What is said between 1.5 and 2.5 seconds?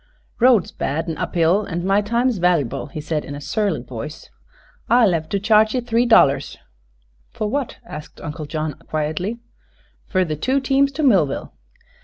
an' my time's